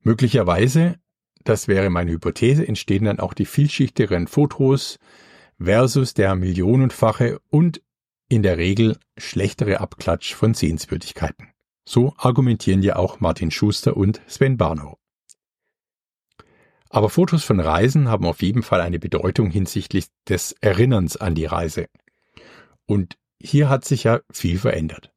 Möglicherweise, 0.01 0.95
das 1.43 1.67
wäre 1.67 1.89
meine 1.89 2.11
Hypothese, 2.11 2.67
entstehen 2.67 3.05
dann 3.05 3.19
auch 3.19 3.33
die 3.33 3.45
vielschichtigeren 3.45 4.27
Fotos 4.27 4.99
versus 5.59 6.13
der 6.13 6.35
millionenfache 6.35 7.39
und 7.49 7.81
in 8.29 8.43
der 8.43 8.57
Regel 8.57 8.97
schlechtere 9.17 9.79
Abklatsch 9.79 10.33
von 10.33 10.53
Sehenswürdigkeiten. 10.53 11.47
So 11.85 12.13
argumentieren 12.17 12.81
ja 12.81 12.97
auch 12.97 13.19
Martin 13.21 13.51
Schuster 13.51 13.95
und 13.95 14.21
Sven 14.27 14.57
Barnow. 14.57 14.97
Aber 16.89 17.09
Fotos 17.09 17.43
von 17.43 17.59
Reisen 17.59 18.09
haben 18.09 18.25
auf 18.25 18.41
jeden 18.41 18.63
Fall 18.63 18.81
eine 18.81 18.99
Bedeutung 18.99 19.49
hinsichtlich 19.49 20.07
des 20.27 20.53
Erinnerns 20.61 21.17
an 21.17 21.35
die 21.35 21.45
Reise. 21.45 21.87
Und 22.85 23.17
hier 23.41 23.69
hat 23.69 23.85
sich 23.85 24.03
ja 24.03 24.21
viel 24.31 24.57
verändert. 24.57 25.11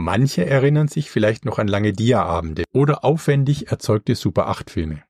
Manche 0.00 0.46
erinnern 0.46 0.88
sich 0.88 1.10
vielleicht 1.10 1.44
noch 1.44 1.58
an 1.58 1.68
lange 1.68 1.92
Dia-Abende 1.92 2.64
oder 2.72 3.04
aufwendig 3.04 3.70
erzeugte 3.70 4.14
Super 4.14 4.48
8 4.48 4.70
Filme. 4.70 5.02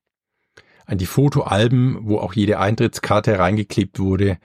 An 0.85 0.97
die 0.97 1.05
Fotoalben, 1.05 1.99
wo 2.01 2.17
auch 2.17 2.33
jede 2.33 2.59
Eintrittskarte 2.59 3.39
reingeklebt 3.39 3.99
wurde, 3.99 4.37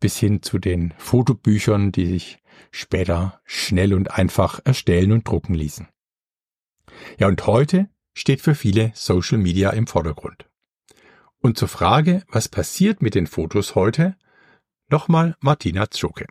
bis 0.00 0.16
hin 0.16 0.40
zu 0.42 0.58
den 0.58 0.94
Fotobüchern, 0.96 1.92
die 1.92 2.06
sich 2.06 2.38
später 2.70 3.40
schnell 3.44 3.92
und 3.92 4.10
einfach 4.10 4.60
erstellen 4.64 5.12
und 5.12 5.28
drucken 5.28 5.52
ließen. 5.52 5.88
Ja, 7.18 7.28
und 7.28 7.46
heute 7.46 7.90
steht 8.14 8.40
für 8.40 8.54
viele 8.54 8.92
Social 8.94 9.36
Media 9.36 9.70
im 9.70 9.86
Vordergrund. 9.86 10.48
Und 11.38 11.58
zur 11.58 11.68
Frage, 11.68 12.22
was 12.28 12.48
passiert 12.48 13.02
mit 13.02 13.14
den 13.14 13.26
Fotos 13.26 13.74
heute, 13.74 14.16
nochmal 14.88 15.36
Martina 15.40 15.90
Zoke. 15.90 16.26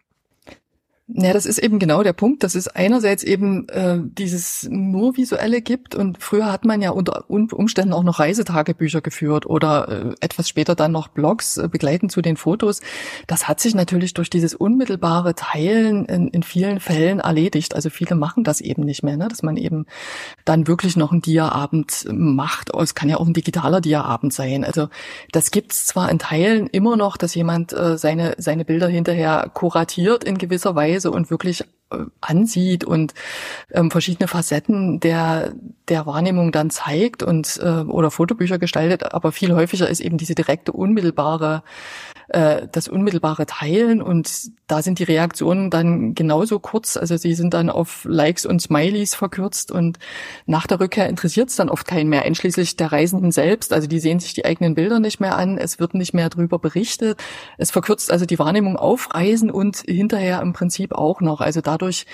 Ja, 1.14 1.34
das 1.34 1.46
ist 1.46 1.58
eben 1.58 1.78
genau 1.78 2.04
der 2.04 2.14
Punkt, 2.14 2.42
dass 2.44 2.56
es 2.56 2.70
einerseits 2.70 3.24
eben 3.24 3.68
äh, 3.68 4.00
dieses 4.02 4.68
nur 4.70 5.18
visuelle 5.18 5.62
gibt 5.62 5.94
und 5.94 6.24
früher 6.24 6.50
hat 6.50 6.64
man 6.64 6.82
ja 6.82 6.92
unter 6.92 7.30
Umständen 7.30 7.92
auch 7.92 8.04
noch 8.04 8.20
Reisetagebücher 8.20 9.02
geführt 9.02 9.46
oder 9.46 9.90
äh, 9.90 10.16
etwas 10.22 10.48
später 10.48 10.74
dann 10.74 10.94
noch 10.94 11.10
Blogs 11.10 11.58
äh, 11.58 11.68
begleitend 11.68 12.14
zu 12.14 12.22
den 12.22 12.38
Fotos. 12.38 12.80
Das 13.28 13.50
hat 13.50 13.60
sich 13.60 13.76
natürlich 13.76 14.14
durch 14.14 14.30
dieses 14.30 14.56
unmittelbare 14.56 15.36
Teilen 15.36 16.06
in, 16.06 16.30
in 16.30 16.44
vielen 16.44 16.80
Fällen 16.80 17.20
erledigt. 17.20 17.76
Also 17.76 17.90
viele 17.90 18.16
machen 18.16 18.46
das 18.46 18.62
eben 18.62 18.84
nicht 18.84 19.04
mehr, 19.04 19.18
ne? 19.18 19.28
dass 19.28 19.44
man 19.44 19.58
eben 19.58 19.88
dann 20.46 20.66
wirklich 20.66 20.96
noch 20.96 21.12
einen 21.12 21.22
Dia-Abend 21.22 22.08
macht. 22.10 22.74
Oh, 22.74 22.82
es 22.82 22.96
kann 22.96 23.10
ja 23.10 23.18
auch 23.18 23.28
ein 23.28 23.34
digitaler 23.34 23.82
Dia-Abend 23.82 24.32
sein. 24.32 24.64
Also 24.64 24.88
das 25.34 25.52
gibt's 25.52 25.88
zwar 25.88 26.10
in 26.10 26.20
Teilen 26.20 26.68
immer 26.68 26.96
noch, 26.96 27.18
dass 27.18 27.36
jemand 27.36 27.74
äh, 27.74 27.98
seine 27.98 28.36
seine 28.38 28.64
Bilder 28.64 28.88
hinterher 28.88 29.52
kuratiert 29.54 30.24
in 30.24 30.38
gewisser 30.38 30.74
Weise 30.76 31.01
Weise 31.02 31.12
und 31.12 31.30
wirklich 31.30 31.62
äh, 31.92 31.98
ansieht 32.22 32.84
und 32.84 33.14
ähm, 33.72 33.92
verschiedene 33.92 34.28
Facetten 34.28 35.00
der 35.00 35.54
der 35.90 36.06
Wahrnehmung 36.06 36.52
dann 36.52 36.70
zeigt 36.70 37.24
und 37.24 37.60
äh, 37.62 37.82
oder 37.82 38.12
Fotobücher 38.12 38.60
gestaltet, 38.60 39.14
aber 39.14 39.32
viel 39.32 39.54
häufiger 39.54 39.90
ist 39.90 40.00
eben 40.00 40.18
diese 40.18 40.36
direkte 40.36 40.72
unmittelbare 40.72 41.64
äh, 42.34 42.68
das 42.72 42.88
unmittelbare 42.88 43.46
Teilen. 43.46 44.02
Und 44.02 44.52
da 44.68 44.82
sind 44.82 45.00
die 45.00 45.04
Reaktionen 45.04 45.70
dann 45.70 46.16
genauso 46.16 46.60
kurz, 46.60 46.98
also 46.98 47.18
sie 47.18 47.34
sind 47.34 47.54
dann 47.54 47.70
auf 47.70 48.06
Likes 48.06 48.46
und 48.46 48.62
Smileys 48.62 49.16
verkürzt. 49.16 49.72
Und 49.72 50.00
nach 50.46 50.68
der 50.68 50.80
Rückkehr 50.80 51.08
interessiert 51.08 51.50
es 51.50 51.56
dann 51.56 51.70
oft 51.70 51.88
keinen 51.88 52.10
mehr, 52.10 52.24
einschließlich 52.24 52.76
der 52.78 52.92
Reisenden 52.92 53.32
selbst, 53.32 53.74
also 53.74 53.88
die 53.88 54.00
sehen 54.00 54.20
sich 54.20 54.34
die 54.34 54.46
eigenen 54.46 54.76
Bilder 54.76 55.00
nicht 55.00 55.20
mehr 55.20 55.38
an, 55.38 55.58
es 55.58 55.80
wird 55.80 55.94
nicht 55.94 56.14
mehr 56.14 56.30
drüber 56.30 56.60
berichtet, 56.60 57.20
es 57.58 57.72
verkürzt 57.72 58.12
also 58.12 58.26
die 58.26 58.40
Wahrnehmung 58.40 58.78
auf 58.78 59.14
Reisen 59.14 59.52
und 59.52 59.78
hinterher 59.78 60.42
im 60.42 60.54
Prinzip 60.54 60.94
auch 60.94 61.22
noch, 61.22 61.42
also 61.42 61.62
dadurch 61.62 62.06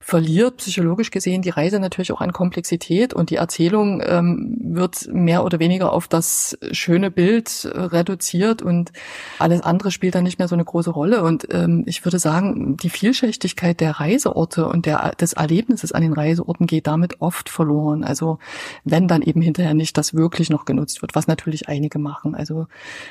verliert 0.00 0.58
psychologisch 0.58 1.10
gesehen 1.10 1.42
die 1.42 1.50
Reise 1.50 1.78
natürlich 1.78 2.12
auch 2.12 2.20
an 2.20 2.32
Komplexität. 2.32 3.14
Und 3.14 3.30
die 3.30 3.36
Erzählung 3.36 4.02
ähm, 4.04 4.56
wird 4.60 5.08
mehr 5.12 5.44
oder 5.44 5.58
weniger 5.58 5.92
auf 5.92 6.08
das 6.08 6.58
schöne 6.72 7.10
Bild 7.10 7.64
äh, 7.64 7.78
reduziert. 7.78 8.62
Und 8.62 8.92
alles 9.38 9.60
andere 9.66 9.90
spielt 9.90 10.14
dann 10.14 10.24
nicht 10.24 10.38
mehr 10.38 10.48
so 10.48 10.54
eine 10.54 10.64
große 10.64 10.90
Rolle. 10.90 11.22
Und 11.22 11.46
ähm, 11.52 11.84
ich 11.86 12.04
würde 12.04 12.18
sagen, 12.18 12.76
die 12.76 12.90
Vielschichtigkeit 12.90 13.80
der 13.80 13.92
Reiseorte 13.92 14.66
und 14.66 14.86
der, 14.86 15.12
des 15.12 15.34
Erlebnisses 15.34 15.92
an 15.92 16.02
den 16.02 16.12
Reiseorten 16.12 16.66
geht 16.66 16.86
damit 16.86 17.20
oft 17.20 17.48
verloren. 17.48 18.04
Also 18.04 18.38
wenn 18.84 19.08
dann 19.08 19.22
eben 19.22 19.42
hinterher 19.42 19.74
nicht 19.74 19.96
das 19.96 20.14
wirklich 20.14 20.50
noch 20.50 20.64
genutzt 20.64 21.02
wird, 21.02 21.14
was 21.14 21.26
natürlich 21.26 21.68
einige 21.68 21.98
machen. 21.98 22.34
Also 22.34 22.66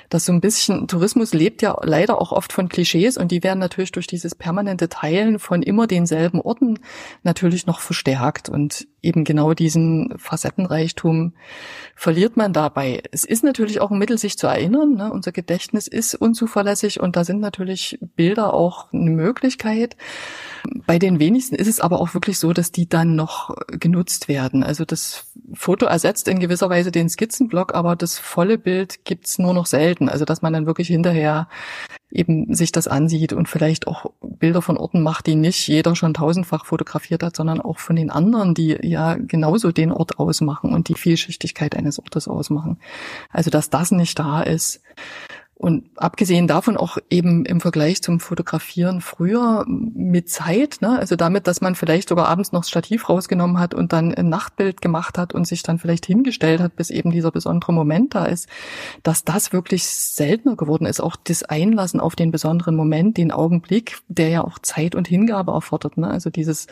das 0.09 0.25
so 0.25 0.33
ein 0.33 0.41
bisschen, 0.41 0.87
Tourismus 0.87 1.33
lebt 1.33 1.61
ja 1.61 1.75
leider 1.83 2.21
auch 2.21 2.31
oft 2.31 2.53
von 2.53 2.69
Klischees 2.69 3.17
und 3.17 3.31
die 3.31 3.43
werden 3.43 3.59
natürlich 3.59 3.91
durch 3.91 4.07
dieses 4.07 4.35
permanente 4.35 4.89
Teilen 4.89 5.39
von 5.39 5.61
immer 5.61 5.87
denselben 5.87 6.41
Orten 6.41 6.79
natürlich 7.23 7.65
noch 7.65 7.79
verstärkt. 7.79 8.49
Und 8.49 8.87
eben 9.03 9.23
genau 9.25 9.53
diesen 9.53 10.17
Facettenreichtum 10.17 11.33
verliert 11.95 12.37
man 12.37 12.53
dabei. 12.53 13.03
Es 13.11 13.23
ist 13.25 13.43
natürlich 13.43 13.81
auch 13.81 13.91
ein 13.91 13.99
Mittel, 13.99 14.17
sich 14.17 14.37
zu 14.37 14.47
erinnern. 14.47 14.95
Ne? 14.95 15.11
Unser 15.11 15.31
Gedächtnis 15.31 15.87
ist 15.87 16.15
unzuverlässig 16.15 16.99
und 16.99 17.15
da 17.15 17.23
sind 17.23 17.39
natürlich 17.39 17.99
Bilder 18.15 18.53
auch 18.53 18.91
eine 18.91 19.11
Möglichkeit. 19.11 19.97
Bei 20.87 20.97
den 20.97 21.19
wenigsten 21.19 21.55
ist 21.55 21.67
es 21.67 21.81
aber 21.81 21.99
auch 21.99 22.13
wirklich 22.13 22.39
so, 22.39 22.53
dass 22.53 22.71
die 22.71 22.87
dann 22.87 23.15
noch 23.15 23.55
genutzt 23.67 24.27
werden. 24.27 24.63
Also 24.63 24.85
das 24.85 25.27
Foto 25.53 25.85
ersetzt 25.85 26.27
in 26.27 26.39
gewisser 26.39 26.69
Weise 26.69 26.91
den 26.91 27.09
Skizzenblock, 27.09 27.75
aber 27.75 27.95
das 27.95 28.17
volle 28.17 28.57
Bild 28.57 29.03
gibt's 29.05 29.37
nur 29.37 29.53
noch 29.53 29.65
selten. 29.65 30.07
Also 30.07 30.25
dass 30.25 30.41
man 30.41 30.53
dann 30.53 30.65
wirklich 30.65 30.87
hinterher 30.87 31.49
eben 32.13 32.53
sich 32.53 32.71
das 32.71 32.87
ansieht 32.87 33.33
und 33.33 33.49
vielleicht 33.49 33.87
auch 33.87 34.11
Bilder 34.21 34.61
von 34.61 34.77
Orten 34.77 35.01
macht, 35.01 35.25
die 35.25 35.35
nicht 35.35 35.67
jeder 35.67 35.95
schon 35.95 36.13
tausendfach 36.13 36.65
fotografiert 36.65 37.23
hat, 37.23 37.35
sondern 37.35 37.59
auch 37.59 37.79
von 37.79 37.95
den 37.95 38.11
anderen, 38.11 38.53
die 38.53 38.77
ja 38.81 39.15
genauso 39.15 39.71
den 39.71 39.91
Ort 39.91 40.19
ausmachen 40.19 40.73
und 40.73 40.89
die 40.89 40.95
Vielschichtigkeit 40.95 41.75
eines 41.75 41.99
Ortes 41.99 42.27
ausmachen. 42.27 42.77
Also 43.31 43.49
dass 43.49 43.69
das 43.69 43.91
nicht 43.91 44.17
da 44.19 44.41
ist. 44.41 44.81
Und 45.63 45.85
abgesehen 45.95 46.45
davon 46.45 46.75
auch 46.75 46.97
eben 47.09 47.45
im 47.45 47.61
Vergleich 47.61 48.01
zum 48.01 48.19
Fotografieren 48.19 48.99
früher 48.99 49.63
mit 49.65 50.29
Zeit, 50.29 50.79
ne? 50.81 50.99
also 50.99 51.15
damit, 51.15 51.47
dass 51.47 51.61
man 51.61 51.75
vielleicht 51.75 52.09
sogar 52.09 52.27
abends 52.27 52.51
noch 52.51 52.63
das 52.63 52.69
Stativ 52.69 53.07
rausgenommen 53.07 53.57
hat 53.57 53.73
und 53.73 53.93
dann 53.93 54.13
ein 54.13 54.27
Nachtbild 54.27 54.81
gemacht 54.81 55.17
hat 55.17 55.33
und 55.33 55.47
sich 55.47 55.63
dann 55.63 55.79
vielleicht 55.79 56.05
hingestellt 56.05 56.59
hat, 56.59 56.75
bis 56.75 56.89
eben 56.89 57.11
dieser 57.11 57.31
besondere 57.31 57.71
Moment 57.71 58.13
da 58.13 58.25
ist, 58.25 58.49
dass 59.03 59.23
das 59.23 59.53
wirklich 59.53 59.85
seltener 59.85 60.57
geworden 60.57 60.85
ist. 60.85 60.99
Auch 60.99 61.15
das 61.15 61.43
Einlassen 61.43 62.01
auf 62.01 62.17
den 62.17 62.31
besonderen 62.31 62.75
Moment, 62.75 63.15
den 63.15 63.31
Augenblick, 63.31 63.99
der 64.09 64.27
ja 64.27 64.43
auch 64.43 64.59
Zeit 64.59 64.95
und 64.95 65.07
Hingabe 65.07 65.53
erfordert. 65.53 65.95
Ne? 65.95 66.09
Also 66.09 66.29
dieses, 66.29 66.67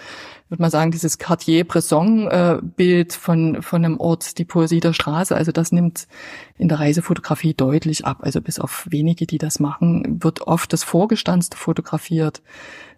würde 0.50 0.64
man 0.64 0.70
sagen, 0.70 0.92
dieses 0.92 1.18
Cartier-Bresson-Bild 1.18 3.14
von, 3.14 3.62
von 3.62 3.86
einem 3.86 4.02
Ort, 4.02 4.38
die 4.38 4.44
Poesie 4.44 4.82
der 4.82 4.92
Straße, 4.92 5.34
also 5.34 5.54
das 5.54 5.72
nimmt 5.72 6.10
in 6.58 6.68
der 6.68 6.82
Reisefotografie 6.82 7.54
deutlich 7.54 8.06
ab. 8.06 8.18
Also 8.20 8.42
bis 8.42 8.60
auf 8.60 8.81
wenige, 8.90 9.28
die 9.28 9.38
das 9.38 9.60
machen, 9.60 10.24
wird 10.24 10.42
oft 10.42 10.74
das 10.74 10.84
Vorgestanzte 10.84 11.58
fotografiert, 11.58 12.42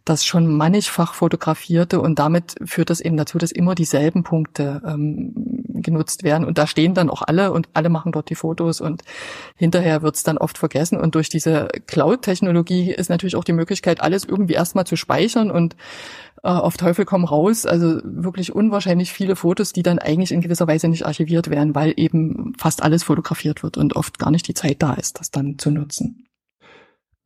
das 0.05 0.25
schon 0.25 0.48
mannigfach 0.48 1.13
fotografierte 1.13 2.01
und 2.01 2.19
damit 2.19 2.55
führt 2.65 2.89
das 2.89 3.00
eben 3.00 3.15
dazu, 3.15 3.38
dass 3.38 3.51
immer 3.51 3.74
dieselben 3.74 4.24
Punkte 4.24 4.81
ähm, 4.86 5.33
genutzt 5.74 6.24
werden 6.24 6.45
und 6.45 6.57
da 6.57 6.67
stehen 6.67 6.93
dann 6.93 7.10
auch 7.10 7.22
alle 7.22 7.51
und 7.51 7.69
alle 7.74 7.89
machen 7.89 8.12
dort 8.12 8.29
die 8.29 8.36
Fotos 8.36 8.81
und 8.81 9.03
hinterher 9.55 10.01
wird 10.01 10.15
es 10.15 10.24
dann 10.24 10.38
oft 10.38 10.57
vergessen 10.57 11.00
und 11.00 11.15
durch 11.15 11.29
diese 11.29 11.69
Cloud-Technologie 11.88 12.91
ist 12.91 13.10
natürlich 13.10 13.36
auch 13.36 13.43
die 13.43 13.53
Möglichkeit, 13.53 14.01
alles 14.01 14.25
irgendwie 14.25 14.53
erstmal 14.53 14.86
zu 14.86 14.98
speichern 14.98 15.51
und 15.51 15.75
äh, 16.43 16.50
auf 16.50 16.75
Teufel 16.75 17.05
komm 17.05 17.24
raus, 17.24 17.65
also 17.65 18.01
wirklich 18.03 18.53
unwahrscheinlich 18.53 19.13
viele 19.13 19.38
Fotos, 19.38 19.72
die 19.72 19.83
dann 19.83 20.00
eigentlich 20.00 20.33
in 20.33 20.41
gewisser 20.41 20.67
Weise 20.67 20.89
nicht 20.89 21.05
archiviert 21.05 21.50
werden, 21.50 21.75
weil 21.75 21.93
eben 21.95 22.53
fast 22.57 22.83
alles 22.83 23.03
fotografiert 23.03 23.63
wird 23.63 23.77
und 23.77 23.95
oft 23.95 24.19
gar 24.19 24.31
nicht 24.31 24.48
die 24.48 24.53
Zeit 24.53 24.81
da 24.83 24.93
ist, 24.93 25.19
das 25.19 25.31
dann 25.31 25.57
zu 25.57 25.72
nutzen. 25.72 26.27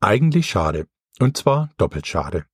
Eigentlich 0.00 0.46
schade. 0.46 0.86
Und 1.18 1.36
zwar 1.36 1.70
doppelt 1.76 2.06
schade. 2.06 2.44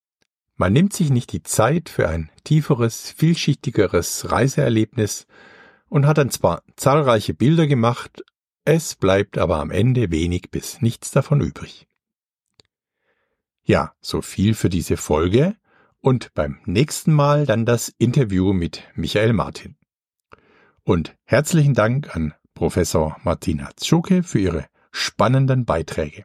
Man 0.56 0.72
nimmt 0.72 0.92
sich 0.92 1.10
nicht 1.10 1.32
die 1.32 1.42
Zeit 1.42 1.88
für 1.88 2.08
ein 2.08 2.30
tieferes, 2.44 3.10
vielschichtigeres 3.10 4.30
Reiseerlebnis 4.30 5.26
und 5.88 6.06
hat 6.06 6.18
dann 6.18 6.30
zwar 6.30 6.62
zahlreiche 6.76 7.34
Bilder 7.34 7.66
gemacht, 7.66 8.22
es 8.64 8.94
bleibt 8.94 9.36
aber 9.36 9.58
am 9.58 9.70
Ende 9.70 10.10
wenig 10.10 10.50
bis 10.50 10.80
nichts 10.80 11.10
davon 11.10 11.40
übrig. 11.40 11.86
Ja, 13.64 13.94
so 14.00 14.22
viel 14.22 14.54
für 14.54 14.68
diese 14.68 14.96
Folge 14.96 15.56
und 16.00 16.32
beim 16.34 16.60
nächsten 16.66 17.12
Mal 17.12 17.46
dann 17.46 17.66
das 17.66 17.88
Interview 17.98 18.52
mit 18.52 18.84
Michael 18.94 19.32
Martin. 19.32 19.76
Und 20.82 21.16
herzlichen 21.24 21.74
Dank 21.74 22.14
an 22.14 22.34
Professor 22.54 23.16
Martina 23.22 23.70
Zschuke 23.76 24.22
für 24.22 24.38
ihre 24.38 24.66
spannenden 24.92 25.64
Beiträge. 25.64 26.24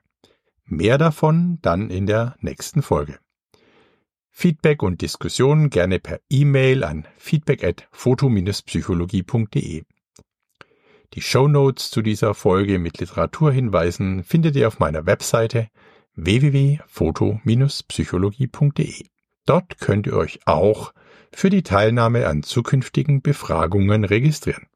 Mehr 0.66 0.98
davon 0.98 1.60
dann 1.62 1.90
in 1.90 2.06
der 2.06 2.36
nächsten 2.42 2.82
Folge. 2.82 3.20
Feedback 4.40 4.82
und 4.84 5.02
Diskussionen 5.02 5.70
gerne 5.70 6.00
per 6.00 6.22
E-Mail 6.30 6.86
an 6.86 7.06
feedback 7.18 7.62
at 7.62 7.90
foto-psychologie.de. 7.92 9.84
Die 11.14 11.22
Show 11.22 11.50
Notes 11.50 11.92
zu 11.92 12.02
dieser 12.02 12.34
Folge 12.34 12.80
mit 12.80 13.00
Literaturhinweisen 13.00 14.24
findet 14.24 14.56
ihr 14.56 14.70
auf 14.70 14.80
meiner 14.80 15.06
Webseite 15.06 15.68
www.foto-psychologie.de. 16.16 19.06
Dort 19.46 19.78
könnt 19.82 20.08
ihr 20.08 20.16
euch 20.16 20.40
auch 20.46 20.94
für 21.34 21.50
die 21.50 21.64
Teilnahme 21.64 22.26
an 22.26 22.42
zukünftigen 22.42 23.22
Befragungen 23.22 24.06
registrieren. 24.06 24.68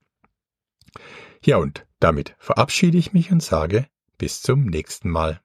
Ja, 1.41 1.55
und 1.55 1.87
damit 2.01 2.35
verabschiede 2.37 2.97
ich 2.97 3.13
mich 3.13 3.31
und 3.31 3.41
sage 3.41 3.87
bis 4.17 4.41
zum 4.41 4.65
nächsten 4.65 5.09
Mal. 5.09 5.39